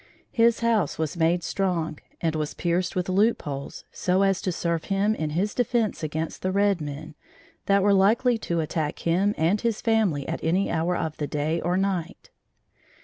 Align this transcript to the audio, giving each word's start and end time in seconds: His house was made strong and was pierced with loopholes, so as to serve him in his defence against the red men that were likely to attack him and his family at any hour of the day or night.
His 0.31 0.61
house 0.61 0.97
was 0.97 1.15
made 1.15 1.43
strong 1.43 1.99
and 2.21 2.33
was 2.35 2.55
pierced 2.55 2.95
with 2.95 3.07
loopholes, 3.07 3.85
so 3.91 4.23
as 4.23 4.41
to 4.41 4.51
serve 4.51 4.85
him 4.85 5.13
in 5.13 5.29
his 5.29 5.53
defence 5.53 6.01
against 6.01 6.41
the 6.41 6.51
red 6.51 6.81
men 6.81 7.13
that 7.67 7.83
were 7.83 7.93
likely 7.93 8.39
to 8.39 8.61
attack 8.61 8.97
him 9.05 9.35
and 9.37 9.61
his 9.61 9.79
family 9.79 10.27
at 10.27 10.43
any 10.43 10.71
hour 10.71 10.97
of 10.97 11.17
the 11.17 11.27
day 11.27 11.61
or 11.61 11.77
night. 11.77 12.31